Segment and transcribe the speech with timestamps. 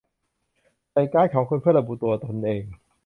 [0.91, 2.65] ใส่การ์ดของคุณเพื่อระบุตัวคุณเอง